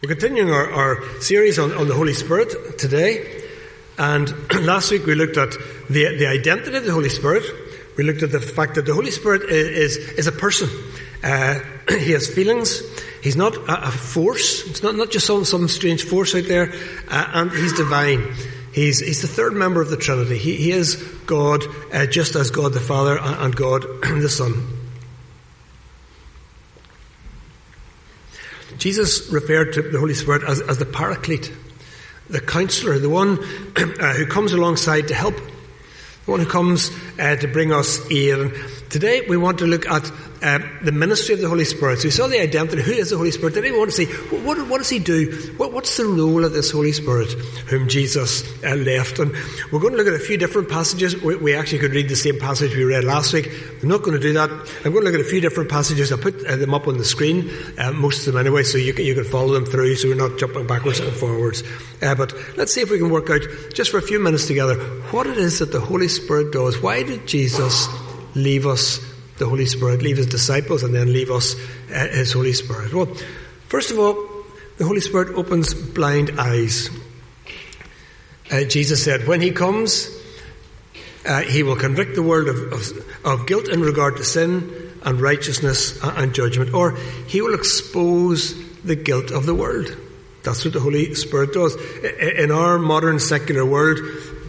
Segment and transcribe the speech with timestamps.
[0.00, 3.42] We're continuing our, our series on, on, the Holy Spirit today.
[3.98, 4.32] And
[4.64, 5.50] last week we looked at
[5.90, 7.42] the, the identity of the Holy Spirit.
[7.96, 10.68] We looked at the fact that the Holy Spirit is, is, a person.
[11.24, 11.58] Uh,
[11.88, 12.80] he has feelings.
[13.24, 14.64] He's not a, a, force.
[14.68, 16.72] It's not, not just some, some strange force out there.
[17.08, 18.34] Uh, and he's divine.
[18.70, 20.38] He's, he's the third member of the Trinity.
[20.38, 20.94] He, he is
[21.26, 24.77] God, uh, just as God the Father and God the Son.
[28.78, 31.52] Jesus referred to the Holy Spirit as, as the paraclete,
[32.30, 33.38] the counselor, the one
[33.76, 38.52] uh, who comes alongside to help, the one who comes uh, to bring us aid.
[38.90, 40.10] Today we want to look at
[40.40, 41.98] uh, the ministry of the Holy Spirit.
[41.98, 42.80] So we saw the identity.
[42.80, 43.52] Who is the Holy Spirit?
[43.52, 44.06] Today we want to see
[44.46, 45.52] what, what does he do?
[45.58, 47.30] What, what's the role of this Holy Spirit
[47.68, 49.18] whom Jesus uh, left?
[49.18, 49.32] And
[49.70, 51.20] we're going to look at a few different passages.
[51.22, 53.50] We, we, actually could read the same passage we read last week.
[53.82, 54.50] I'm not going to do that.
[54.50, 56.10] I'm going to look at a few different passages.
[56.10, 58.94] I'll put uh, them up on the screen, uh, most of them anyway, so you
[58.94, 61.62] can, you can follow them through so we're not jumping backwards and forwards.
[62.00, 63.42] Uh, but let's see if we can work out,
[63.74, 64.76] just for a few minutes together,
[65.10, 66.80] what it is that the Holy Spirit does.
[66.80, 67.86] Why did Jesus
[68.34, 69.00] leave us
[69.38, 71.54] the Holy Spirit, leave his disciples, and then leave us
[71.92, 72.92] uh, his Holy Spirit?
[72.92, 73.06] Well,
[73.68, 74.16] first of all,
[74.78, 76.90] the Holy Spirit opens blind eyes.
[78.50, 80.08] Uh, Jesus said, when he comes,
[81.26, 85.20] uh, he will convict the world of, of, of, guilt in regard to sin and
[85.20, 89.94] righteousness and judgment, or he will expose the guilt of the world.
[90.44, 91.76] That's what the Holy Spirit does.
[92.20, 93.98] In our modern secular world,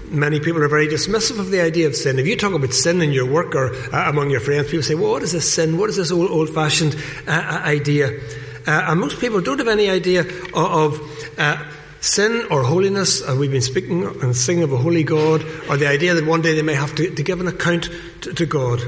[0.10, 2.20] many people are very dismissive of the idea of sin.
[2.20, 4.96] If you talk about sin in your work or uh, among your friends, people say,
[4.96, 5.78] well, what is this sin?
[5.78, 6.96] What is this old, old fashioned
[7.28, 8.20] uh, uh, idea?
[8.68, 11.64] Uh, and most people don't have any idea of, of uh,
[12.02, 13.28] sin or holiness.
[13.28, 16.54] We've been speaking and singing of a holy God, or the idea that one day
[16.54, 17.90] they may have to, to give an account
[18.22, 18.82] to, to God.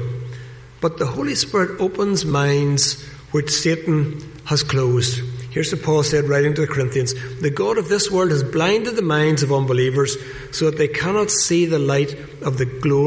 [0.80, 5.22] But the Holy Spirit opens minds which Satan has closed.
[5.52, 8.96] Here's what Paul said, writing to the Corinthians The God of this world has blinded
[8.96, 10.16] the minds of unbelievers
[10.50, 12.66] so that they cannot see the light of the,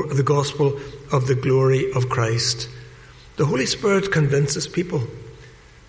[0.10, 0.80] of the gospel
[1.12, 2.69] of the glory of Christ.
[3.38, 5.02] The Holy Spirit convinces people.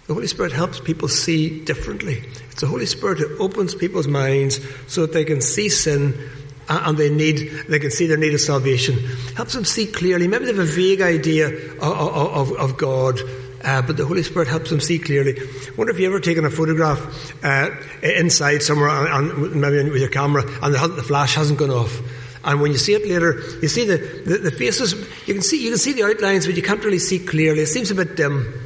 [0.06, 2.24] The Holy Spirit helps people see differently.
[2.50, 6.30] It's the Holy Spirit who opens people's minds so that they can see sin
[6.70, 8.98] uh, and they need, they can see their need of salvation.
[9.36, 10.26] Helps them see clearly.
[10.26, 13.20] Maybe they have a vague idea of, of, of God
[13.66, 15.36] uh, but the Holy Spirit helps them see clearly.
[15.38, 17.70] I wonder if you've ever taken a photograph uh,
[18.02, 22.00] inside somewhere, on, maybe with your camera, and the, the, flash hasn't gone off.
[22.44, 24.94] And when you see it later, you see the, the, the faces.
[25.26, 27.62] You can see you can see the outlines, but you can't really see clearly.
[27.62, 28.65] It seems a bit dim.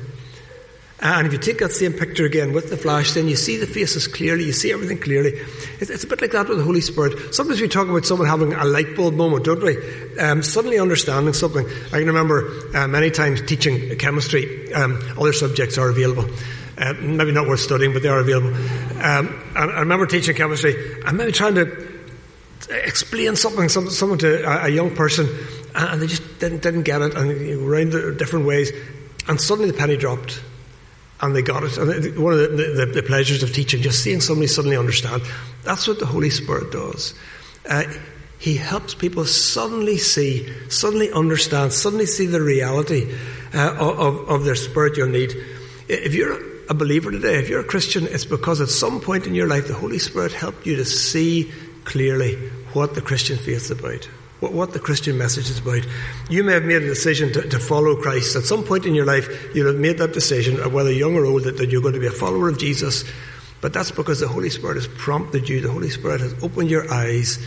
[1.03, 3.67] And if you take that same picture again with the flash, then you see the
[3.67, 5.33] faces clearly, you see everything clearly.
[5.81, 7.35] It's, a bit like that with the Holy Spirit.
[7.35, 9.79] Sometimes we talk about someone having a light bulb moment, don't we?
[10.19, 11.67] Um, suddenly understanding something.
[11.87, 14.71] I can remember uh, many times teaching chemistry.
[14.75, 16.27] Um, other subjects are available.
[16.77, 18.55] Uh, maybe not worth studying, but they are available.
[19.03, 21.89] Um, I, remember teaching chemistry and maybe trying to
[22.69, 25.27] explain something, something to a, a young person,
[25.75, 28.71] and they just didn't, didn't get it, and you know, around different ways,
[29.29, 30.43] and suddenly the penny dropped
[31.23, 31.77] and they got it.
[31.77, 32.47] And one of the,
[32.87, 35.23] the, the, pleasures of teaching, just seeing somebody suddenly understand.
[35.65, 37.15] That's what the Holy Spirit does.
[37.69, 37.85] Uh,
[38.39, 43.15] he helps people suddenly see, suddenly understand, suddenly see the reality
[43.53, 45.35] uh, of, of their spiritual need.
[45.89, 49.35] If you're a believer today, if you're a Christian, it's because at some point in
[49.35, 51.53] your life the Holy Spirit helped you to see
[51.85, 52.37] clearly
[52.73, 54.09] what the Christian faith is about
[54.41, 55.87] what, what the Christian message is about.
[56.29, 58.37] You may have made a decision to, to, follow Christ.
[58.37, 61.45] At some point in your life, you'll have made that decision, whether young or old,
[61.45, 63.05] that, that you're going to be a follower of Jesus.
[63.61, 65.61] But that's because the Holy Spirit has prompted you.
[65.61, 67.39] The Holy Spirit has opened your eyes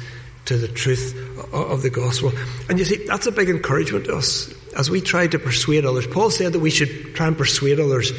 [0.46, 1.18] to the truth
[1.54, 2.32] of the gospel.
[2.70, 6.06] And you see, that's a big encouragement to us as we try to persuade others.
[6.06, 8.12] Paul said that we should try and persuade others.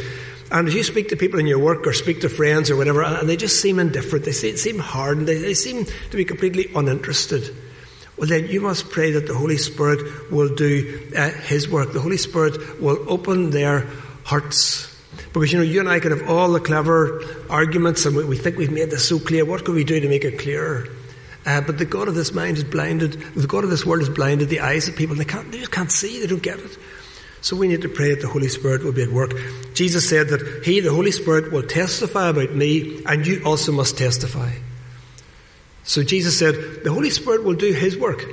[0.51, 3.03] And as you speak to people in your work or speak to friends or whatever,
[3.03, 6.71] and they just seem indifferent, they seem hard, and they, they seem to be completely
[6.75, 7.55] uninterested
[8.17, 11.93] well, then you must pray that the Holy Spirit will do uh, His work.
[11.93, 13.89] The Holy Spirit will open their
[14.25, 14.91] hearts.
[15.33, 18.37] Because, you know, you and I could have all the clever arguments and we, we
[18.37, 19.45] think we've made this so clear.
[19.45, 20.89] What can we do to make it clearer?
[21.45, 24.09] Uh, but the God of this mind is blinded, the God of this world has
[24.09, 25.17] blinded the eyes of people.
[25.17, 26.79] They, can't, they just can't see, they don't get it.
[27.43, 29.35] So we need to pray that the Holy Spirit will be at work.
[29.75, 33.99] Jesus said that He, the Holy Spirit, will testify about me, and you also must
[33.99, 34.53] testify.
[35.85, 38.25] So Jesus said, the Holy Spirit will do His work.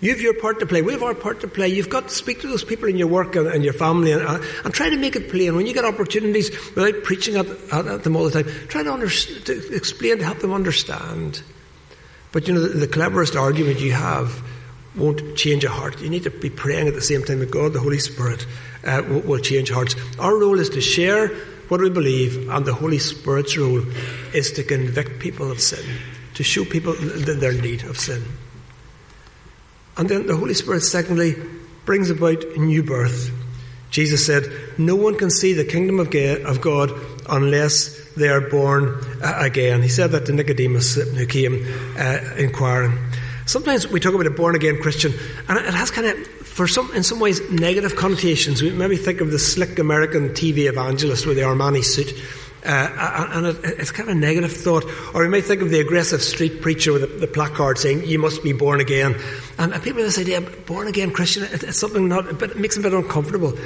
[0.00, 0.82] You have your part to play.
[0.82, 1.68] We have our part to play.
[1.68, 4.22] You've got to speak to those people in your work and, and your family and,
[4.22, 5.56] uh, and, try to make it plain.
[5.56, 8.92] When you get opportunities, without preaching at, at, at them all the time, try to,
[8.92, 11.42] under, to, explain, to help them understand.
[12.30, 14.42] But you know, the, the, cleverest argument you have
[14.94, 16.00] won't change a heart.
[16.02, 18.46] You need to be praying at the same time that God, the Holy Spirit,
[18.84, 19.96] uh, will, will change hearts.
[20.18, 21.28] Our role is to share
[21.68, 23.82] what we believe, and the Holy Spirit's role
[24.34, 25.84] is to convict people of sin,
[26.36, 28.22] to show people their need of sin.
[29.96, 31.34] And then the Holy Spirit, secondly,
[31.84, 33.30] brings about new birth.
[33.90, 34.44] Jesus said,
[34.76, 36.10] No one can see the kingdom of
[36.60, 36.92] God
[37.28, 39.82] unless they are born uh, again.
[39.82, 41.66] He said that to Nicodemus who came
[41.98, 42.98] uh, inquiring.
[43.46, 45.12] Sometimes we talk about a born again Christian,
[45.48, 48.62] and it has kind of for some, in some ways, negative connotations.
[48.62, 52.12] We maybe think of the slick American TV evangelist with the Armani suit,
[52.64, 54.84] uh, and it, it's kind of a negative thought.
[55.14, 58.42] Or we might think of the aggressive street preacher with the, placard saying, "You must
[58.42, 59.16] be born again."
[59.58, 62.84] And, people have this idea, born again Christian, it, it's something not, but makes them
[62.84, 63.56] a bit uncomfortable.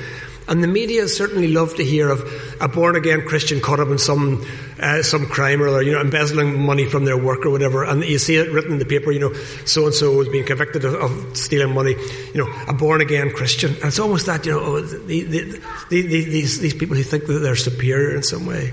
[0.51, 2.21] And the media certainly love to hear of
[2.61, 4.45] a born again Christian caught up in some
[4.81, 7.85] uh, some crime or you know, embezzling money from their work or whatever.
[7.85, 9.33] And you see it written in the paper, you know,
[9.65, 11.95] so and so has been convicted of, of, stealing money.
[12.35, 13.75] You know, a born again Christian.
[13.75, 17.27] And it's almost that, you know, oh, the, the, the, these these people who think
[17.27, 18.73] that they're superior in some way.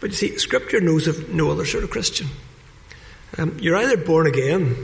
[0.00, 2.28] But you see, Scripture knows of no other sort of Christian.
[3.36, 4.74] Um, you're either born again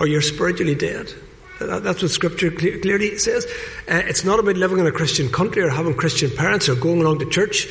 [0.00, 1.14] or you're spiritually dead.
[1.58, 3.44] That's what Scripture clearly says.
[3.90, 7.00] Uh, it's not about living in a Christian country or having Christian parents or going
[7.00, 7.66] along to church.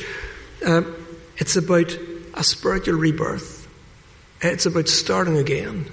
[0.64, 0.82] Uh,
[1.38, 1.96] it's about
[2.34, 3.66] a spiritual rebirth.
[4.42, 5.90] It's about starting again.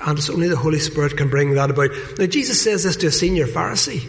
[0.00, 1.90] And it's only the Holy Spirit can bring that about.
[2.18, 4.08] Now, Jesus says this to a senior Pharisee,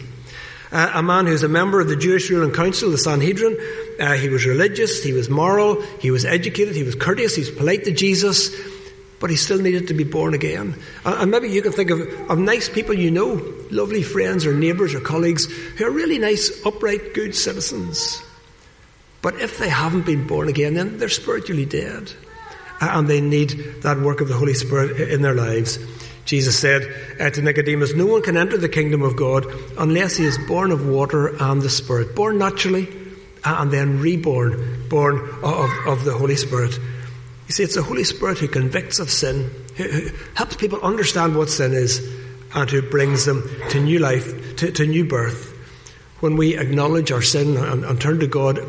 [0.70, 3.58] uh, a man who's a member of the Jewish ruling council, the Sanhedrin.
[3.98, 7.50] Uh, he was religious, he was moral, he was educated, he was courteous, he was
[7.50, 8.54] polite to Jesus
[9.20, 10.74] but he still needed to be born again.
[11.04, 12.00] And maybe you can think of,
[12.30, 13.40] of nice people you know,
[13.70, 18.22] lovely friends or neighbours or colleagues, who are really nice, upright, good citizens.
[19.22, 22.10] But if they haven't been born again, then they're spiritually dead.
[22.80, 23.50] And they need
[23.82, 25.78] that work of the Holy Spirit in their lives.
[26.24, 26.82] Jesus said
[27.20, 29.46] uh, to Nicodemus, No one can enter the kingdom of God
[29.76, 32.14] unless he is born of water and the Spirit.
[32.16, 32.88] Born naturally
[33.44, 36.78] and then reborn, born of, of the Holy Spirit.
[37.50, 41.34] You see, it's the Holy Spirit who convicts of sin, who, who helps people understand
[41.34, 41.98] what sin is,
[42.54, 45.50] and who brings them to new life, to, to new birth.
[46.20, 48.60] When we acknowledge our sin and, and turn to God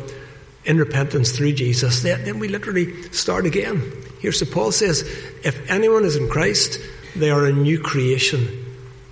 [0.64, 3.92] in repentance through Jesus, then, then we literally start again.
[4.18, 5.02] Here's what Paul says
[5.44, 6.80] If anyone is in Christ,
[7.14, 8.48] they are a new creation.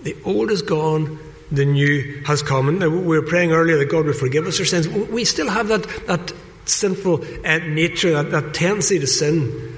[0.02, 1.16] The old is gone,
[1.52, 2.76] the new has come.
[2.80, 4.88] Now, we were praying earlier that God would forgive us our sins.
[4.88, 6.32] We still have that, that
[6.70, 9.76] sinful nature, that, that tendency to sin.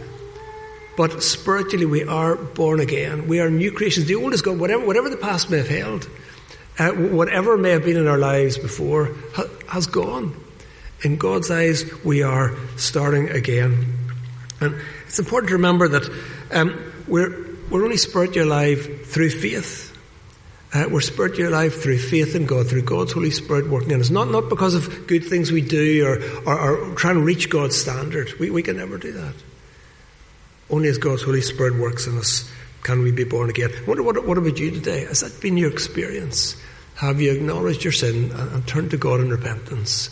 [0.97, 3.27] But spiritually, we are born again.
[3.27, 4.07] We are new creations.
[4.07, 4.59] The old is gone.
[4.59, 6.09] Whatever, whatever the past may have held,
[6.79, 10.37] uh, whatever may have been in our lives before, ha- has gone.
[11.03, 13.99] In God's eyes, we are starting again.
[14.61, 16.09] And it's important to remember that
[16.53, 19.92] um, we're, we're only spiritually alive through faith.
[20.75, 24.09] Uh, we're spiritually alive through faith in God, through God's Holy Spirit working in us.
[24.09, 27.77] Not, not because of good things we do or, or, or trying to reach God's
[27.77, 28.33] standard.
[28.41, 29.35] We, we can never do that.
[30.71, 32.51] Only as God's Holy Spirit works in us
[32.83, 33.71] can we be born again.
[33.87, 35.05] Wonder what, what about you today?
[35.05, 36.57] Has that been your experience?
[36.97, 40.11] Have you acknowledged your sin and, and turned to God in repentance?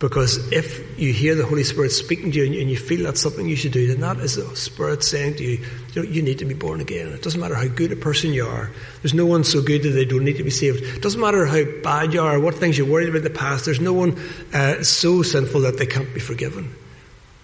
[0.00, 3.46] Because if you hear the Holy Spirit speaking to you and you feel that's something
[3.46, 6.38] you should do, then that is the Spirit saying to you, you know, you need
[6.38, 7.08] to be born again.
[7.08, 8.70] It doesn't matter how good a person you are.
[9.02, 10.82] There's no one so good that they don't need to be saved.
[10.82, 13.66] It doesn't matter how bad you are, what things you're worried about in the past.
[13.66, 14.18] There's no one
[14.54, 16.74] uh, so sinful that they can't be forgiven.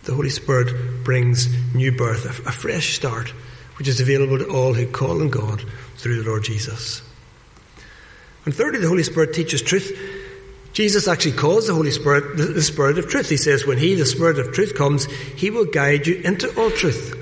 [0.04, 3.28] The Holy Spirit brings new birth, a, a fresh start,
[3.76, 5.62] which is available to all who call on God
[5.96, 7.02] through the Lord Jesus.
[8.46, 10.15] And thirdly, the Holy Spirit teaches truth.
[10.76, 13.30] Jesus actually calls the Holy Spirit the, the, Spirit of truth.
[13.30, 16.70] He says, when He, the Spirit of truth, comes, He will guide you into all
[16.70, 17.14] truth.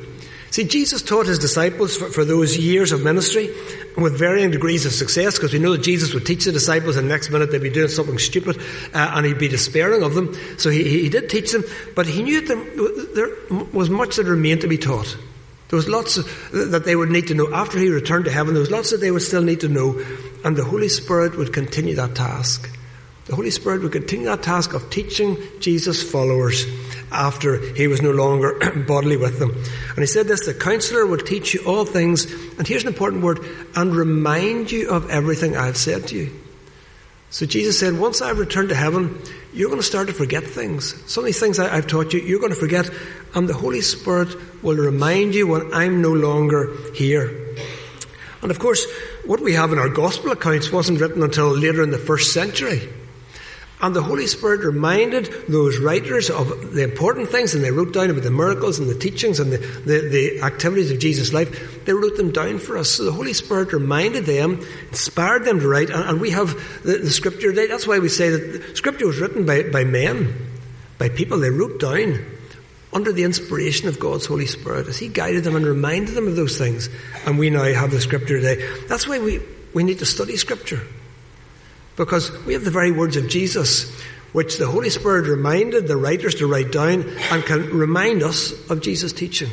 [0.50, 3.50] See, Jesus taught His disciples for, for those years of ministry
[3.96, 7.08] with varying degrees of success because we know that Jesus would teach the disciples and
[7.08, 8.56] the next minute they'd be doing something stupid
[8.92, 10.34] uh, and He'd be despairing of them.
[10.58, 11.62] So he, he did teach them,
[11.94, 15.16] but He knew that there was much that remained to be taught.
[15.68, 16.16] There was lots
[16.50, 17.54] that they would need to know.
[17.54, 20.04] After He returned to heaven, there was lots that they would still need to know,
[20.44, 22.68] and the Holy Spirit would continue that task.
[23.26, 26.66] The Holy Spirit would continue that task of teaching Jesus' followers
[27.10, 29.50] after he was no longer bodily with them.
[29.50, 33.22] And he said this the counselor will teach you all things, and here's an important
[33.22, 33.40] word,
[33.74, 36.40] and remind you of everything I've said to you.
[37.30, 39.18] So Jesus said, once I've returned to heaven,
[39.52, 40.94] you're going to start to forget things.
[41.10, 42.88] Some of these things I've taught you, you're going to forget,
[43.34, 47.56] and the Holy Spirit will remind you when I'm no longer here.
[48.42, 48.86] And of course,
[49.24, 52.88] what we have in our gospel accounts wasn't written until later in the first century.
[53.84, 58.08] And the Holy Spirit reminded those writers of the important things, and they wrote down
[58.08, 61.84] about the miracles and the teachings and the, the, the, activities of Jesus' life.
[61.84, 62.88] They wrote them down for us.
[62.88, 66.96] So the Holy Spirit reminded them, inspired them to write, and, and we have the,
[66.96, 67.50] the, Scripture.
[67.50, 67.66] Today.
[67.66, 70.34] That's why we say that Scripture was written by, by men.
[70.96, 72.24] by people they wrote down
[72.90, 76.36] under the inspiration of God's Holy Spirit as He guided them and reminded them of
[76.36, 76.88] those things.
[77.26, 78.66] And we now have the Scripture today.
[78.88, 79.40] That's why we,
[79.74, 80.80] we need to study Scripture.
[81.96, 83.90] Because we have the very words of Jesus,
[84.32, 88.80] which the Holy Spirit reminded the writers to write down and can remind us of
[88.80, 89.50] Jesus' teaching.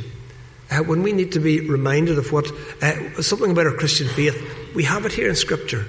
[0.71, 2.49] Uh, when we need to be reminded of what
[2.81, 4.41] uh, something about our Christian faith,
[4.73, 5.85] we have it here in Scripture,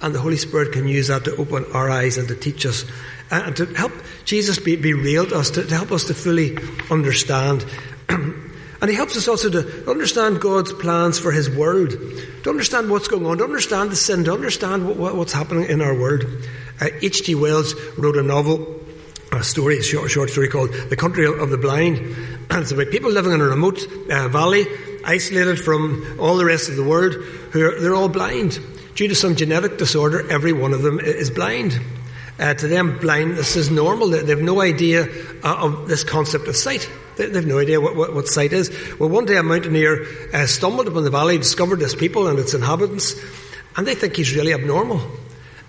[0.00, 2.84] and the Holy Spirit can use that to open our eyes and to teach us
[3.30, 3.92] uh, and to help
[4.24, 6.56] Jesus be, be real to us, to, to help us to fully
[6.90, 7.64] understand.
[8.86, 13.08] and He helps us also to understand God's plans for His world, to understand what's
[13.08, 16.24] going on, to understand the sin, to understand what, what's happening in our world.
[16.80, 17.34] H.G.
[17.34, 18.80] Uh, Wells wrote a novel
[19.32, 21.98] a story, a short, short story called The Country of the Blind.
[22.48, 24.66] And it's about people living in a remote uh, valley,
[25.04, 27.14] isolated from all the rest of the world,
[27.50, 28.60] who are, they're all blind.
[28.94, 31.76] Due to some genetic disorder, every one of them is blind.
[32.38, 34.10] Uh, to them, blindness is normal.
[34.10, 35.08] They, they have no idea
[35.42, 36.88] uh, of this concept of sight.
[37.16, 38.70] They, have no idea what, what, what, sight is.
[38.98, 42.54] Well, one day a mountaineer uh, stumbled upon the valley, discovered this people and its
[42.54, 43.14] inhabitants,
[43.76, 45.00] and they think he's really abnormal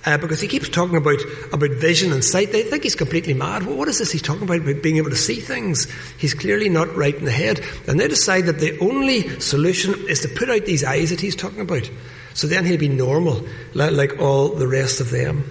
[0.05, 1.19] uh, because he keeps talking about,
[1.51, 2.51] about vision and sight.
[2.51, 3.63] They think he's completely mad.
[3.63, 5.87] Well, what is this he's talking about, about being able to see things?
[6.17, 7.61] He's clearly not right in the head.
[7.87, 11.35] And they decide that the only solution is to put out these eyes that he's
[11.35, 11.89] talking about.
[12.33, 15.43] So then he'll be normal, like all the rest of them.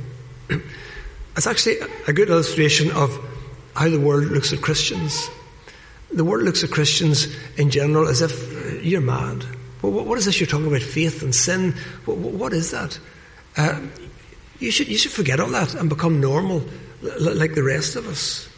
[1.36, 3.14] It's actually a good illustration of
[3.74, 5.28] how the world looks at Christians.
[6.12, 9.44] The world looks at Christians in general as if you're mad.
[9.80, 10.82] what is this you're talking about?
[10.82, 11.72] Faith and sin?
[12.04, 12.98] what is that?
[13.56, 13.80] Uh,
[14.58, 16.62] you should, you should forget all that and become normal
[17.20, 18.48] like the rest of us.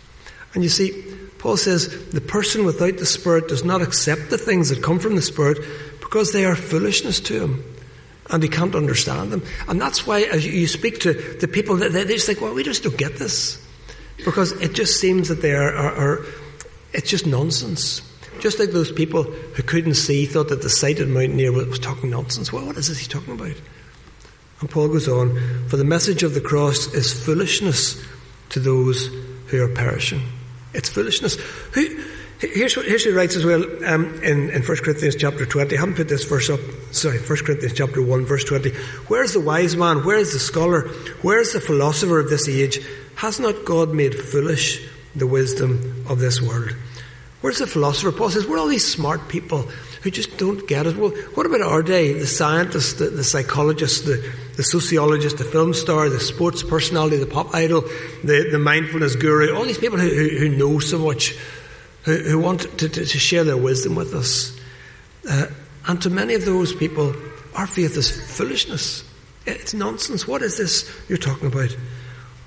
[0.55, 1.05] And you see,
[1.39, 5.17] Paul says the person without the Spirit does not accept the things that come from
[5.17, 5.59] the Spirit
[6.01, 7.65] because they are foolishness to him
[8.31, 9.43] and he can't understand them.
[9.69, 12.83] And that's why, as you speak to the people, they, just think, well, we just
[12.83, 13.65] don't get this.
[14.25, 16.27] Because it just seems that they are, are, are,
[16.93, 18.03] it's just nonsense.
[18.41, 22.53] Just like those people who couldn't see thought that the sighted mountaineer was talking nonsense.
[22.53, 23.57] Well, what is this he's talking about?
[24.61, 28.03] And Paul goes on, for the message of the cross is foolishness
[28.51, 29.09] to those
[29.49, 30.23] who are perishing.
[30.75, 31.37] It's foolishness.
[31.73, 32.05] Who,
[32.39, 35.77] here's, what, here's what he writes as well um, in, in 1 Corinthians chapter 20.
[35.77, 36.61] I haven't put this verse up.
[36.93, 38.71] Sorry, 1 Corinthians chapter 1, verse 20.
[39.09, 40.05] Where's the wise man?
[40.05, 40.89] Where's the scholar?
[41.23, 42.85] Where's the philosopher of this age?
[43.17, 46.75] Has not God made foolish the wisdom of this world?
[47.41, 48.11] Where's the philosopher?
[48.11, 49.63] Paul says, where are all these smart people
[50.03, 50.97] who just don't get it?
[50.97, 52.13] Well, what about our day?
[52.13, 57.27] The scientists, the, the psychologist, the, the sociologist, the film star, the sports personality, the
[57.27, 57.83] pop idol,
[58.25, 61.37] the, the mindfulness guru, all these people who, who, who know so much,
[62.03, 64.59] who, who want to, to, to, share their wisdom with us.
[65.29, 65.47] Uh,
[65.87, 67.15] and to many of those people,
[67.55, 69.05] our faith is foolishness.
[69.47, 70.27] It's nonsense.
[70.27, 71.77] What is this you're talking about?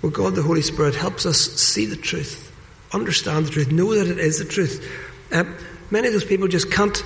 [0.02, 2.51] Well, God, the Holy Spirit, helps us see the truth,
[2.94, 4.88] understand the truth, know that it is the truth.
[5.32, 5.46] Uh,
[5.90, 7.04] many of those people just can't,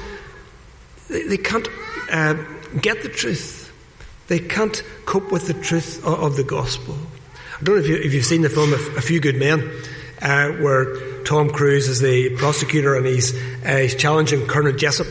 [1.10, 1.68] they, they can't
[2.12, 2.36] uh,
[2.82, 3.72] get the truth.
[4.28, 6.96] They can't cope with the truth of, of the gospel.
[7.60, 9.72] I don't know if, you, have seen the film A, Few Good Men,
[10.22, 15.08] uh, where Tom Cruise is the prosecutor and he's, uh, he's challenging Colonel Jessup,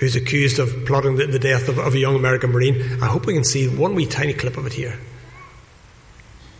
[0.00, 3.02] who's accused of plotting the, the death of, of, a young American Marine.
[3.02, 4.98] I hope we can see one wee tiny clip of it here.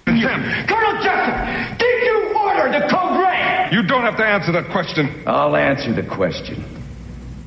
[0.06, 3.63] Colonel Jessup, did you order the code red?
[3.74, 5.24] You don't have to answer that question.
[5.26, 6.64] I'll answer the question.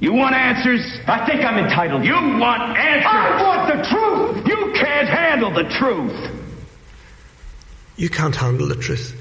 [0.01, 0.81] You want answers?
[1.07, 2.03] I think I'm entitled.
[2.03, 3.07] You want answers?
[3.09, 4.45] I want the truth.
[4.45, 6.43] You can't handle the truth.
[7.95, 9.17] You can't handle the truth.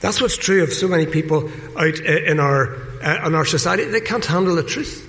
[0.00, 3.84] That's what's true of so many people out in our uh, in our society.
[3.84, 5.04] They can't handle the truth.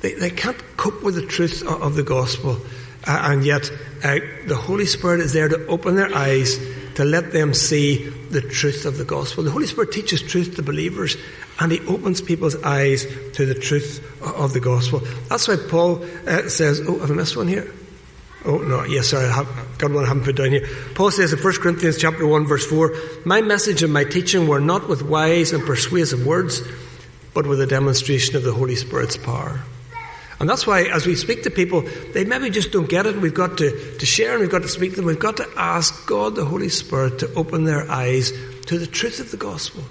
[0.00, 2.58] They, they can't cope with the truth of, of the gospel,
[3.06, 3.70] uh, and yet
[4.02, 6.58] uh, the Holy Spirit is there to open their eyes
[6.96, 9.44] to let them see the truth of the gospel.
[9.44, 11.16] The Holy Spirit teaches truth to believers
[11.60, 15.00] and He opens people's eyes to the truth of the gospel.
[15.28, 17.72] That's why Paul uh, says, Oh, have I missed one here?
[18.44, 20.66] Oh, no, yes, sorry, I have, got one I haven't put down here.
[20.94, 22.92] Paul says in 1 Corinthians chapter 1 verse 4,
[23.24, 26.60] My message and my teaching were not with wise and persuasive words,
[27.34, 29.60] but with a demonstration of the Holy Spirit's power.
[30.42, 31.82] And that's why, as we speak to people,
[32.14, 33.14] they maybe just don't get it.
[33.14, 35.04] We've got to, to share and we've got to speak to them.
[35.04, 38.32] We've got to ask God, the Holy Spirit, to open their eyes
[38.66, 39.84] to the truth of the gospel.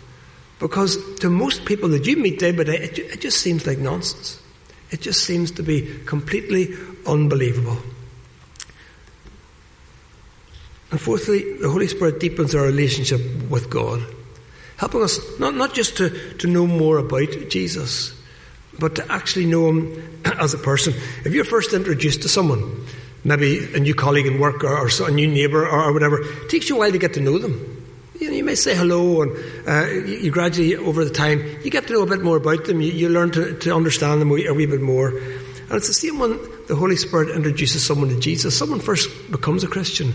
[0.60, 3.78] Because to most people that you meet day by day, it, it just seems like
[3.78, 4.42] nonsense.
[4.90, 6.76] It just seems to be completely
[7.08, 7.78] unbelievable.
[10.92, 14.04] And fourthly, the Holy Spirit deepens our relationship with God,
[14.76, 18.21] helping us not, not just to, to know more about Jesus,
[18.82, 20.94] but to actually know him as a person.
[21.24, 22.86] If you're first introduced to someone,
[23.24, 26.50] maybe a new colleague in work or, or a new neighbour or, or, whatever, it
[26.50, 27.86] takes you a while to get to know them.
[28.20, 29.32] you, know, you may say hello, and
[29.68, 32.66] uh, you, you, gradually, over the time, you get to know a bit more about
[32.66, 32.82] them.
[32.82, 35.10] You, you learn to, to understand them a wee, a wee bit more.
[35.10, 38.58] And it's the same when the Holy Spirit introduces someone to Jesus.
[38.58, 40.14] Someone first becomes a Christian.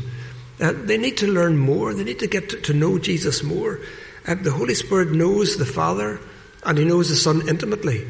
[0.61, 1.95] Uh, they need to learn more.
[1.95, 3.81] They need to get to, to know Jesus more.
[4.27, 6.21] Uh, the Holy Spirit knows the Father
[6.65, 8.07] and He knows the Son intimately.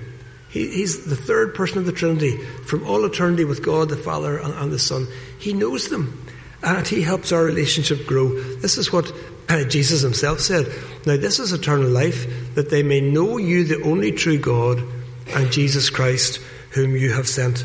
[0.48, 2.36] He, he's the third person of the Trinity
[2.66, 5.06] from all eternity with God the Father and, and the Son.
[5.38, 6.26] He knows them
[6.62, 8.28] and He helps our relationship grow.
[8.56, 9.12] This is what
[9.48, 10.66] uh, Jesus Himself said.
[11.06, 14.82] Now, this is eternal life, that they may know you, the only true God,
[15.28, 17.64] and Jesus Christ, whom you have sent.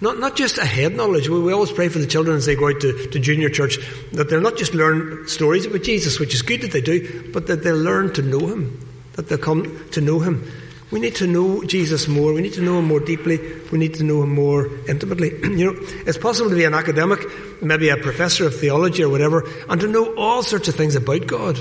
[0.00, 1.28] Not, not just a head knowledge.
[1.28, 3.78] We, we always pray for the children as they go out to, to junior church
[4.12, 7.46] that they'll not just learn stories about Jesus, which is good that they do, but
[7.46, 8.78] that they'll learn to know Him,
[9.14, 10.50] that they'll come to know Him.
[10.90, 12.32] We need to know Jesus more.
[12.32, 13.38] We need to know Him more deeply.
[13.72, 15.30] We need to know Him more intimately.
[15.42, 17.20] you know, it's possible to be an academic,
[17.60, 21.26] maybe a professor of theology or whatever, and to know all sorts of things about
[21.26, 21.58] God,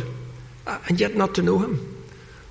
[0.68, 1.92] uh, and yet not to know Him.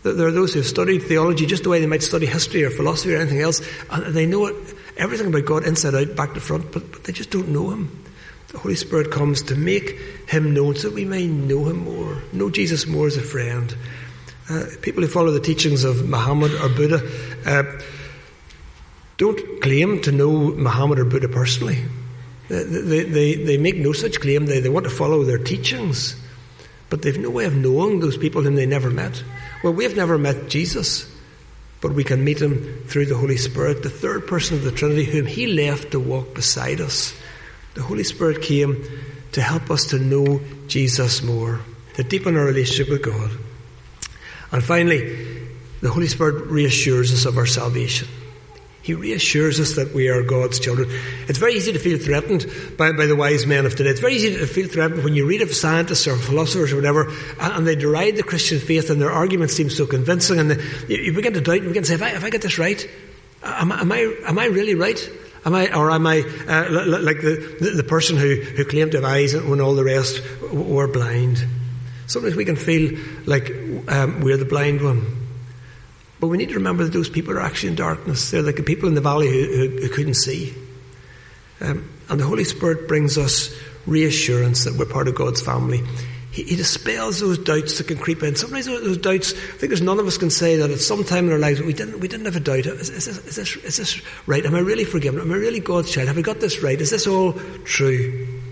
[0.02, 3.14] There are those who've studied theology just the way they might study history or philosophy
[3.14, 6.72] or anything else, and they know it, everything about God inside out, back to front,
[6.72, 8.04] but, but they just don't know Him.
[8.48, 12.20] The Holy Spirit comes to make Him known so that we may know Him more,
[12.32, 13.74] know Jesus more as a friend.
[14.48, 17.00] Uh, people who follow the teachings of Muhammad or Buddha
[17.46, 17.62] uh,
[19.16, 21.78] don't claim to know Muhammad or Buddha personally.
[22.48, 24.44] They, they, they, make no such claim.
[24.44, 26.14] They, they want to follow their teachings,
[26.90, 29.24] but they've no way of knowing those people whom they never met.
[29.62, 31.10] Well, we've never met Jesus,
[31.80, 35.04] but we can meet him through the Holy Spirit, the third person of the Trinity,
[35.04, 37.14] whom he left to walk beside us.
[37.74, 38.84] The Holy Spirit came
[39.32, 41.60] to help us to know Jesus more,
[41.94, 43.30] to deepen our relationship with God.
[44.54, 45.00] And finally,
[45.80, 48.06] the Holy Spirit reassures us of our salvation.
[48.82, 50.88] He reassures us that we are God's children.
[51.26, 52.46] It's very easy to feel threatened
[52.78, 53.90] by, by the wise men of today.
[53.90, 57.08] It's very easy to feel threatened when you read of scientists or philosophers or whatever,
[57.40, 60.50] and, and they deride the Christian faith and their arguments seem so convincing, and
[60.88, 62.88] you, you, begin to doubt, you begin to say, if I, I get this right,
[63.42, 65.10] am, am, I, am I really right?
[65.44, 68.98] Am I, or am I uh, like the, the, the, person who, who claimed to
[68.98, 71.44] have eyes when all the rest were blind?
[72.06, 73.50] Sometimes we can feel like
[73.88, 75.24] um, we're the blind one.
[76.20, 78.30] But we need to remember that those people are actually in darkness.
[78.30, 80.54] They're like the people in the valley who, who, who couldn't see.
[81.60, 83.54] Um, and the Holy Spirit brings us
[83.86, 85.82] reassurance that we're part of God's family.
[86.30, 88.36] He, he dispels those doubts that can creep in.
[88.36, 91.26] Sometimes those doubts, I think there's none of us can say that at some time
[91.26, 92.66] in our lives we didn't, we didn't have a doubt.
[92.66, 94.44] Is, is, this, is, this, is this right?
[94.44, 95.20] Am I really forgiven?
[95.20, 96.08] Am I really God's child?
[96.08, 96.80] Have I got this right?
[96.80, 98.42] Is this all true?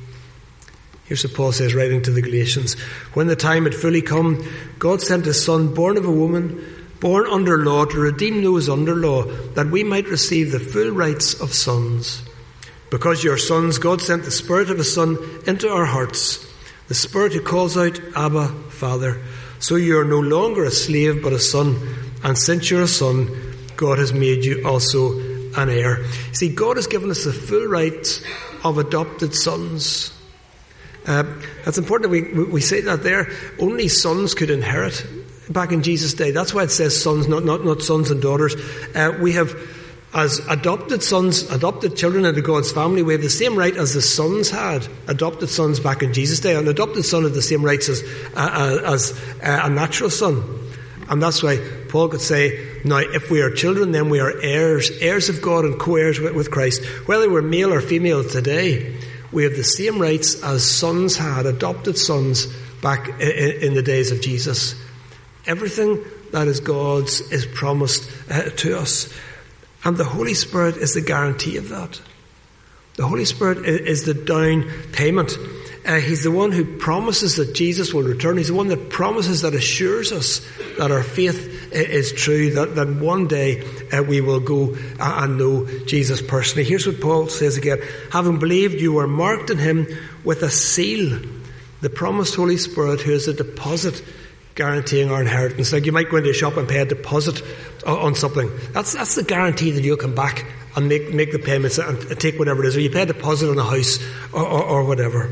[1.05, 2.75] Here's what Paul says, writing to the Galatians.
[3.15, 4.45] When the time had fully come,
[4.79, 8.95] God sent his Son, born of a woman, born under law, to redeem those under
[8.95, 12.23] law, that we might receive the full rights of sons.
[12.91, 16.47] Because you are sons, God sent the Spirit of his Son into our hearts,
[16.89, 19.21] the Spirit who calls out, Abba, Father.
[19.59, 21.77] So you are no longer a slave, but a son.
[22.25, 23.29] And since you're a son,
[23.77, 25.19] God has made you also
[25.57, 26.05] an heir.
[26.33, 28.25] See, God has given us the full rights
[28.65, 30.13] of adopted sons.
[31.07, 31.25] Uh,
[31.67, 33.29] it's important that we, we say that there.
[33.59, 35.05] Only sons could inherit
[35.49, 36.31] back in Jesus' day.
[36.31, 38.55] That's why it says sons, not, not, not sons and daughters.
[38.95, 39.55] Uh, we have,
[40.15, 44.03] as adopted sons, adopted children into God's family, we have the same right as the
[44.03, 46.55] sons had, adopted sons back in Jesus' day.
[46.55, 48.03] An adopted son had the same rights as,
[48.37, 49.13] uh, uh as
[49.43, 50.61] uh, a natural son.
[51.09, 54.91] And that's why Paul could say, now, if we are children, then we are heirs,
[55.01, 56.85] heirs of God and co heirs with Christ.
[57.07, 58.97] Whether we're male or female today,
[59.33, 62.47] we have the same rights as sons had, adopted sons
[62.83, 64.75] back in the days of Jesus.
[65.47, 69.13] Everything that is God's is promised uh, to us.
[69.85, 72.01] And the Holy Spirit is the guarantee of that.
[72.95, 75.37] The Holy Spirit is the down payment.
[75.85, 78.37] Uh, he's the one who promises that Jesus will return.
[78.37, 80.47] He's the one that promises, that assures us
[80.79, 85.67] that our faith is true, that, that one day uh, we will go and know
[85.87, 86.65] Jesus personally.
[86.65, 87.81] Here's what Paul says again.
[88.11, 89.87] Having believed you were marked in him
[90.25, 91.21] with a seal,
[91.81, 94.03] the promised Holy Spirit who is a deposit
[94.55, 95.73] guaranteeing our inheritance.
[95.73, 97.43] Like you might go into a shop and pay a deposit
[97.87, 98.51] on something.
[98.73, 100.45] That's, that's the guarantee that you'll come back
[100.77, 102.77] and make, make the payments and take whatever it is.
[102.77, 103.99] Or you pay a deposit on a house
[104.33, 105.31] or, or, or whatever.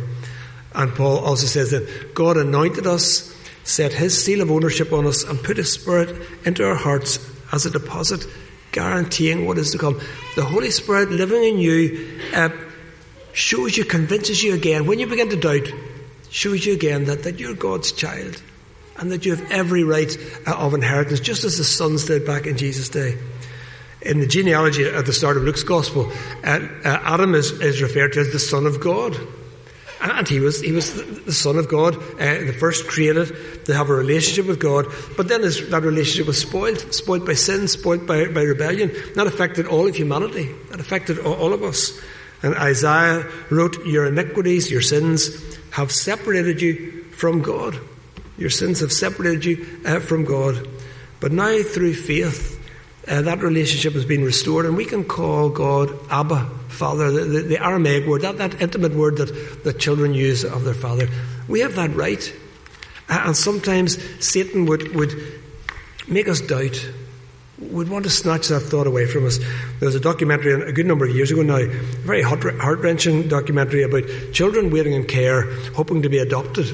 [0.74, 3.29] And Paul also says that God anointed us
[3.64, 7.18] set his seal of ownership on us and put his spirit into our hearts
[7.52, 8.26] as a deposit,
[8.72, 10.00] guaranteeing what is to come.
[10.36, 12.50] The Holy Spirit living in you uh,
[13.32, 15.72] shows you, convinces you again, when you begin to doubt,
[16.30, 18.40] shows you again that, that you're God's child
[18.96, 22.46] and that you have every right uh, of inheritance, just as the sons did back
[22.46, 23.18] in Jesus' day.
[24.02, 26.10] In the genealogy at the start of Luke's Gospel,
[26.44, 29.16] uh, uh, Adam is, is referred to as the Son of God.
[30.02, 33.90] And he was, he was the Son of God, uh, the first created to have
[33.90, 34.86] a relationship with God.
[35.16, 38.92] But then his, that relationship was spoiled, spoiled by sin, spoiled by, by rebellion.
[39.14, 40.54] That affected all of humanity.
[40.70, 42.00] That affected all, all of us.
[42.42, 47.78] And Isaiah wrote, Your iniquities, your sins have separated you from God.
[48.38, 50.66] Your sins have separated you uh, from God.
[51.20, 52.59] But now, through faith,
[53.10, 57.40] uh, that relationship has been restored, and we can call God Abba, Father, the, the,
[57.40, 61.08] the Aramaic word, that, that intimate word that, that children use of their father.
[61.48, 62.32] We have that right.
[63.08, 65.12] And sometimes Satan would, would
[66.06, 66.88] make us doubt,
[67.58, 69.38] would want to snatch that thought away from us.
[69.38, 72.44] There was a documentary a good number of years ago now, a very heart
[72.78, 76.72] wrenching documentary about children waiting in care, hoping to be adopted.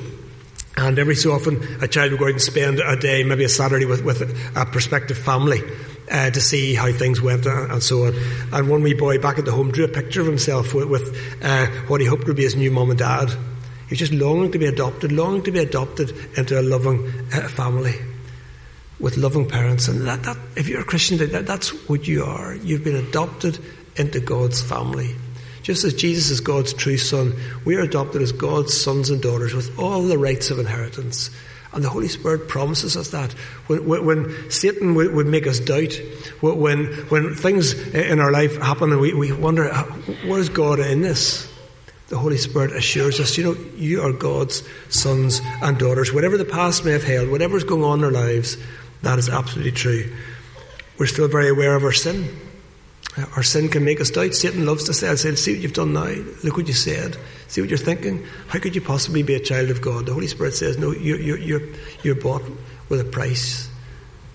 [0.77, 3.49] And every so often, a child would go out and spend a day, maybe a
[3.49, 4.21] Saturday, with, with
[4.55, 5.63] a prospective family
[6.11, 8.15] uh, to see how things went and so on.
[8.53, 11.43] And one wee boy back at the home drew a picture of himself with, with
[11.43, 13.31] uh, what he hoped would be his new mum and dad.
[13.31, 17.49] He was just longing to be adopted, longing to be adopted into a loving uh,
[17.49, 17.95] family
[18.99, 19.89] with loving parents.
[19.89, 22.55] And that, that, if you're a Christian, that, that's what you are.
[22.55, 23.59] You've been adopted
[23.97, 25.15] into God's family.
[25.63, 29.53] Just as Jesus is God's true son, we are adopted as God's sons and daughters
[29.53, 31.31] with all the rights of inheritance.
[31.73, 33.33] And the Holy Spirit promises us that.
[33.67, 35.93] When, when Satan would, would, make us doubt,
[36.41, 39.69] when, when things in our life happen and we, we wonder,
[40.27, 41.53] where's God in this?
[42.09, 46.13] The Holy Spirit assures us, you know, you are God's sons and daughters.
[46.13, 48.57] Whatever the past may have held, whatever's going on in our lives,
[49.03, 50.15] that is absolutely true.
[50.99, 52.46] We're still very aware of our sin.
[53.35, 54.35] Our sin can make us doubt.
[54.35, 56.15] Satan loves to say, say, see what you've done now.
[56.45, 57.17] Look what you said.
[57.49, 58.27] See what you're thinking.
[58.49, 60.05] How could you possibly be a child of God?
[60.07, 61.63] The Holy Spirit says, no, you're, you're, you're,
[62.03, 62.43] you're bought
[62.91, 63.71] with a price.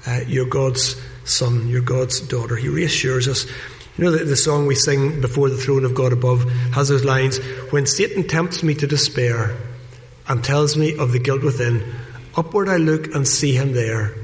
[0.07, 1.67] Uh, you're God's son.
[1.67, 2.55] You're God's daughter.
[2.55, 3.45] He reassures us.
[3.97, 7.05] You know, the, the song we sing before the throne of God above has those
[7.05, 7.37] lines,
[7.71, 9.55] when Satan tempts me to despair
[10.27, 11.83] and tells me of the guilt within,
[12.35, 14.15] upward I look and see him there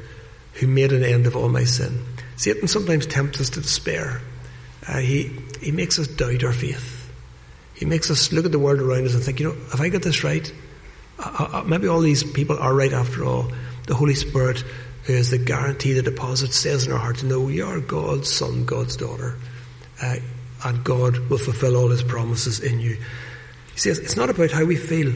[0.54, 2.02] who made an end of all my sin.
[2.38, 4.22] Satan sometimes tempts us to despair.
[4.88, 7.12] Uh, he, he makes us doubt our faith.
[7.74, 9.90] He makes us look at the world around us and think, you know, have I
[9.90, 10.52] got this right?
[11.20, 13.52] Uh, uh, maybe all these people are right after all.
[13.86, 14.64] The Holy Spirit,
[15.04, 18.66] who is the guarantee, the deposit, says in our hearts, no, you are God's son,
[18.66, 19.38] God's daughter.
[20.02, 20.18] Uh,
[20.64, 22.98] and God will fulfill all his promises in you.
[23.74, 25.14] He says, it's not about how we feel.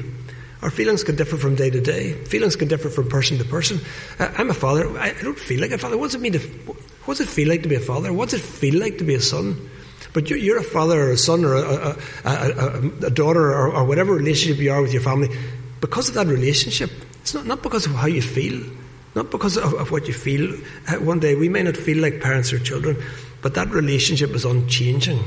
[0.62, 2.14] Our feelings can differ from day to day.
[2.26, 3.80] Feelings can differ from person to person.
[4.20, 4.88] Uh, I'm a father.
[5.00, 5.98] I, don't feel like a father.
[5.98, 8.14] What does it mean to, what does it feel like to be a father?
[8.14, 9.70] What does it feel like to be a son?
[10.14, 13.74] But you're, you're a father or a son or a, a, a, a daughter or,
[13.74, 15.30] or, whatever relationship you are with your family.
[15.80, 18.62] Because of that relationship, it's not, not because of how you feel,
[19.16, 20.54] not because of, of what you feel.
[20.88, 23.02] Uh, one day we may not feel like parents or children,
[23.42, 25.24] but that relationship is unchanging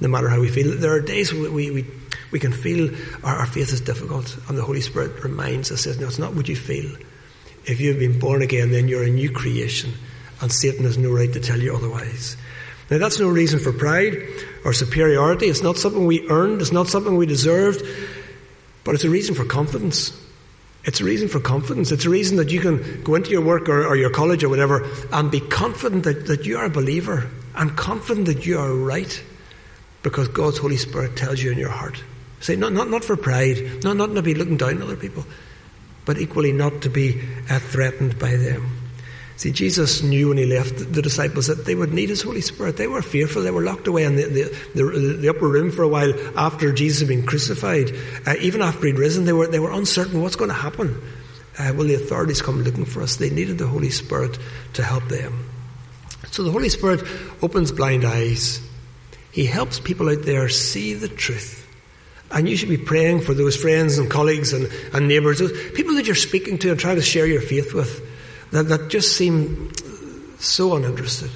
[0.00, 0.76] no matter how we feel.
[0.76, 1.82] There are days we, we, we,
[2.30, 2.90] we can feel
[3.22, 6.34] our, our, faith is difficult, and the Holy Spirit reminds us, says, no, it's not
[6.34, 6.90] what you feel.
[7.66, 9.92] If you've been born again, then you're a new creation,
[10.40, 12.36] and Satan has no right to tell you otherwise.
[12.90, 14.16] Now, that's no reason for pride
[14.64, 15.46] or superiority.
[15.46, 17.82] It's not something we earned, it's not something we deserved,
[18.84, 20.20] but it's a reason for confidence.
[20.84, 21.90] It's a reason for confidence.
[21.90, 24.50] It's a reason that you can go into your work or, or your college or
[24.50, 28.74] whatever and be confident that, that you are a believer and confident that you are
[28.74, 29.22] right
[30.04, 32.00] because God's Holy Spirit tells you in your heart.
[32.38, 35.24] Say, not, not, not for pride, not, not to be looking down on other people,
[36.04, 38.82] but equally not to be uh, threatened by them.
[39.36, 42.76] See, Jesus knew when he left the disciples that they would need his Holy Spirit.
[42.76, 43.42] They were fearful.
[43.42, 46.70] They were locked away in the, the, the, the upper room for a while after
[46.70, 47.90] Jesus had been crucified.
[48.26, 51.00] Uh, even after he'd risen, they were, they were uncertain what's going to happen.
[51.58, 53.16] Uh, will the authorities come looking for us?
[53.16, 54.38] They needed the Holy Spirit
[54.74, 55.48] to help them.
[56.30, 57.02] So the Holy Spirit
[57.42, 58.60] opens blind eyes.
[59.34, 61.66] He helps people out there see the truth.
[62.30, 65.94] And you should be praying for those friends and colleagues and, and neighbours, those people
[65.94, 68.00] that you're speaking to and trying to share your faith with,
[68.52, 69.72] that, that just seem
[70.38, 71.32] so uninterested.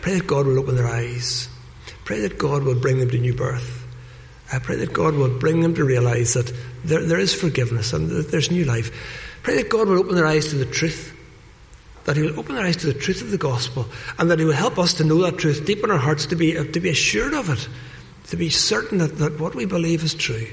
[0.00, 1.50] Pray that God will open their eyes.
[2.06, 3.86] Pray that God will bring them to new birth.
[4.50, 6.50] I pray that God will bring them to realise that
[6.82, 8.90] there, there is forgiveness and that there's new life.
[9.42, 11.14] Pray that God will open their eyes to the truth
[12.08, 13.84] that He will open our eyes to the truth of the gospel,
[14.18, 16.36] and that He will help us to know that truth deep in our hearts, to
[16.36, 17.68] be, to be assured of it,
[18.28, 20.46] to be certain that, that what we believe is true,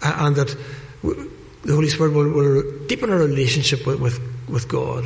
[0.00, 0.56] and that
[1.02, 5.04] the Holy Spirit will, will deepen our relationship with, with, with God,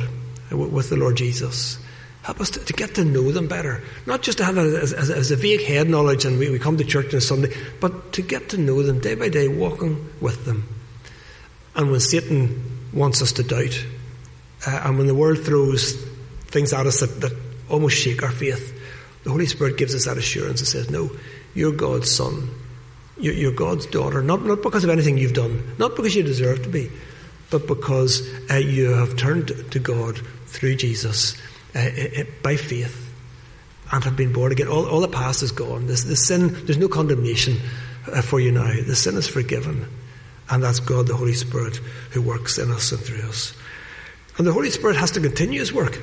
[0.51, 1.77] with the Lord Jesus.
[2.21, 3.83] Help us to, to, get to know them better.
[4.05, 6.77] Not just to have as, as, as, a vague head knowledge and we, we come
[6.77, 10.45] to church on Sunday, but to get to know them day by day, walking with
[10.45, 10.65] them.
[11.75, 13.85] And when Satan wants us to doubt,
[14.65, 15.93] uh, and when the world throws
[16.45, 17.33] things at us that, that
[17.69, 18.77] almost shake our faith,
[19.23, 21.11] the Holy Spirit gives us that assurance and says, No,
[21.53, 22.49] you're God's son.
[23.17, 26.69] You're God's daughter, not, not because of anything you've done, not because you deserve to
[26.69, 26.89] be,
[27.51, 31.39] but because uh, you have turned to God through Jesus
[31.75, 31.89] uh,
[32.41, 33.13] by faith
[33.91, 34.67] and have been born again.
[34.67, 35.85] All, all the past is gone.
[35.85, 37.57] This, the sin, there's no condemnation
[38.11, 38.73] uh, for you now.
[38.73, 39.87] The sin is forgiven.
[40.49, 41.77] And that's God, the Holy Spirit,
[42.11, 43.55] who works in us and through us.
[44.37, 45.99] And the Holy Spirit has to continue his work.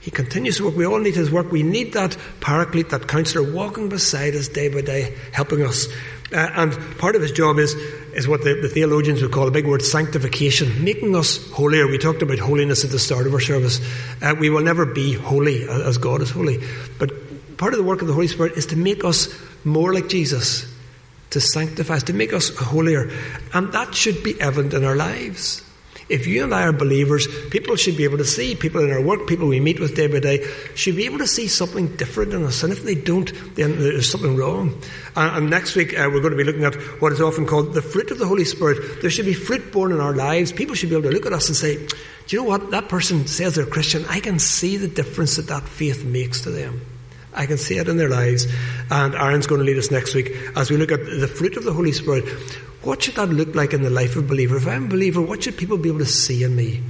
[0.00, 0.76] He continues to work.
[0.76, 1.50] We all need his work.
[1.50, 5.88] We need that paraclete, that counselor walking beside us day by day, helping us.
[6.32, 7.74] Uh, and part of his job is,
[8.14, 11.88] is what the, the, theologians would call a big word sanctification, making us holier.
[11.88, 13.80] We talked about holiness at the start of our service.
[14.22, 16.62] Uh, we will never be holy as God is holy.
[17.00, 17.10] But
[17.56, 19.28] part of the work of the Holy Spirit is to make us
[19.64, 20.72] more like Jesus
[21.30, 23.10] to sanctify us, to make us holier.
[23.52, 25.65] And that should be evident in our lives.
[26.08, 29.02] If you and I are believers, people should be able to see, people in our
[29.02, 32.32] work, people we meet with day by day, should be able to see something different
[32.32, 32.62] in us.
[32.62, 34.80] And if they don't, then there's something wrong.
[35.16, 37.82] And, next week, uh, we're going to be looking at what is often called the
[37.82, 39.02] fruit of the Holy Spirit.
[39.02, 40.52] There should be fruit borne in our lives.
[40.52, 42.70] People should be able to look at us and say, Do you know what?
[42.70, 44.04] That person says they're Christian.
[44.08, 46.82] I can see the difference that that faith makes to them.
[47.34, 48.46] I can see it in their lives.
[48.90, 51.64] And Aaron's going to lead us next week as we look at the fruit of
[51.64, 52.24] the Holy Spirit.
[52.86, 54.56] What should that look like in the life of a believer?
[54.56, 56.84] If I'm a believer, what should people be able to see in me?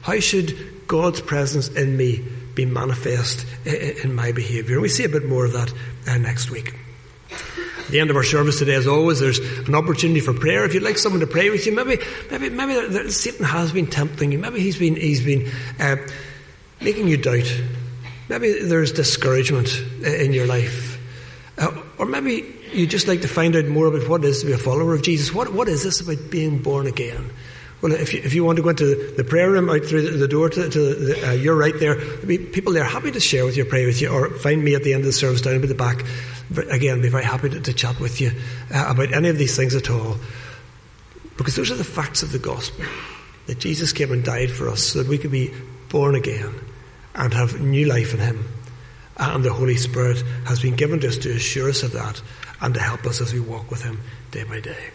[0.00, 4.76] How should God's presence in me be manifest in my behaviour?
[4.76, 5.70] And we see a bit more of that
[6.08, 6.74] uh, next week.
[7.30, 10.64] At the end of our service today, as always, there's an opportunity for prayer.
[10.64, 13.72] If you'd like someone to pray with you, maybe, maybe, maybe there, there, Satan has
[13.72, 14.38] been tempting you.
[14.38, 15.96] Maybe he's been, he's been uh,
[16.80, 17.52] making you doubt
[18.30, 19.68] Maybe there's discouragement
[20.02, 20.98] in your life.
[21.58, 22.42] Uh, or maybe
[22.74, 24.94] you just like to find out more about what it is to be a follower
[24.94, 25.32] of Jesus.
[25.34, 27.30] What, what is this about being born again?
[27.82, 30.28] Well, if you, if you want to go into the prayer room out through the,
[30.28, 31.96] door to, to the, uh, you're right there.
[32.24, 34.84] Be people there happy to share with you, pray with you, or find me at
[34.84, 36.04] the end of the service down at the back.
[36.70, 38.30] Again, I'll be very happy to, to chat with you
[38.72, 40.16] uh, about any of these things at all.
[41.36, 42.84] Because those are the facts of the gospel.
[43.46, 45.52] That Jesus came and died for us so that we could be
[45.88, 46.54] born again
[47.16, 48.48] and have new life in Him.
[49.16, 52.22] And the Holy Spirit has been given to us to assure us of that
[52.62, 54.90] and to help us as we walk with Him day by day.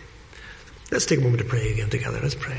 [0.89, 2.19] Let's take a moment to pray again together.
[2.21, 2.58] Let's pray.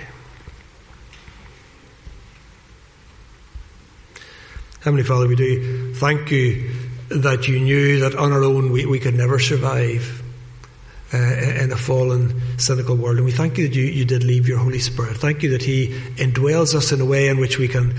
[4.80, 6.70] Heavenly Father, we do thank you
[7.08, 10.22] that you knew that on our own we, we could never survive
[11.12, 13.16] uh, in a fallen, cynical world.
[13.16, 15.16] And we thank you that you, you did leave your Holy Spirit.
[15.16, 17.94] Thank you that He indwells us in a way in which we can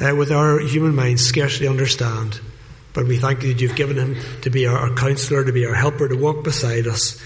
[0.00, 2.40] uh, with our human minds scarcely understand.
[2.94, 5.66] But we thank you that you've given him to be our, our counselor, to be
[5.66, 7.20] our helper, to walk beside us.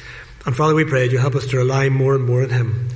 [0.47, 2.89] And Father, we pray that you help us to rely more and more on him,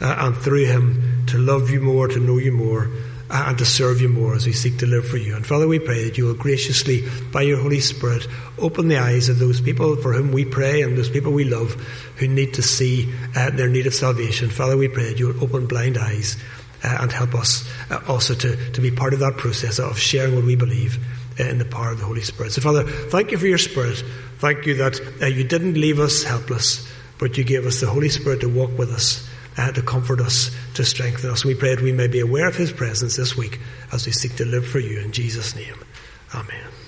[0.00, 2.90] uh, and through him to love you more, to know you more,
[3.30, 5.34] uh, and to serve you more as we seek to live for you.
[5.34, 8.26] And Father, we pray that you will graciously, by your Holy Spirit,
[8.58, 11.72] open the eyes of those people for whom we pray and those people we love
[12.16, 14.50] who need to see uh, their need of salvation.
[14.50, 16.36] Father, we pray that you will open blind eyes
[16.84, 20.34] uh, and help us uh, also to, to be part of that process of sharing
[20.34, 20.98] what we believe
[21.38, 22.52] in the power of the Holy Spirit.
[22.52, 24.02] So, Father, thank you for your Spirit.
[24.38, 28.08] Thank you that uh, you didn't leave us helpless, but you gave us the Holy
[28.08, 31.44] Spirit to walk with us, uh, to comfort us, to strengthen us.
[31.44, 33.58] We pray that we may be aware of His presence this week
[33.92, 35.74] as we seek to live for you in Jesus' name.
[36.34, 36.78] Amen.